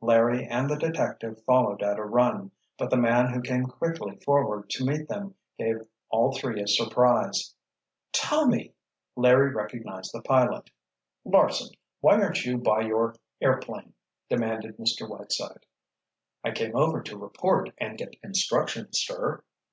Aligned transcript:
Larry 0.00 0.44
and 0.44 0.68
the 0.68 0.74
detective 0.74 1.40
followed 1.44 1.80
at 1.80 2.00
a 2.00 2.04
run. 2.04 2.50
But 2.78 2.90
the 2.90 2.96
man 2.96 3.32
who 3.32 3.40
came 3.40 3.66
quickly 3.66 4.16
forward 4.24 4.68
to 4.70 4.84
meet 4.84 5.06
them 5.06 5.36
gave 5.56 5.86
all 6.10 6.32
three 6.36 6.60
a 6.60 6.66
surprise. 6.66 7.54
"Tommy!" 8.10 8.74
Larry 9.14 9.54
recognized 9.54 10.10
the 10.12 10.20
pilot. 10.22 10.68
"Larsen, 11.24 11.76
why 12.00 12.20
aren't 12.20 12.44
you 12.44 12.58
by 12.58 12.80
your 12.80 13.14
airplane?" 13.40 13.94
demanded 14.28 14.78
Mr. 14.78 15.08
Whiteside. 15.08 15.64
"I 16.42 16.50
came 16.50 16.74
over 16.74 17.00
to 17.04 17.16
report 17.16 17.70
and 17.78 17.96
get 17.96 18.16
instructions, 18.24 18.98
sir." 18.98 19.44